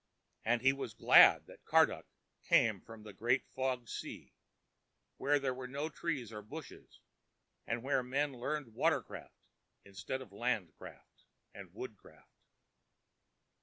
And 0.43 0.63
he 0.63 0.73
was 0.73 0.95
glad 0.95 1.45
that 1.45 1.63
Karduk 1.63 2.07
came 2.43 2.81
from 2.81 3.03
the 3.03 3.13
Great 3.13 3.43
Fog 3.53 3.87
Sea, 3.87 4.33
where 5.17 5.37
there 5.37 5.53
were 5.53 5.67
no 5.67 5.89
trees 5.89 6.33
or 6.33 6.41
bushes, 6.41 6.99
and 7.67 7.83
where 7.83 8.01
men 8.01 8.33
learned 8.33 8.73
water 8.73 9.03
craft 9.03 9.35
instead 9.85 10.19
of 10.23 10.31
land 10.31 10.73
craft 10.75 11.25
and 11.53 11.71
wood 11.75 11.97
craft. 11.97 12.31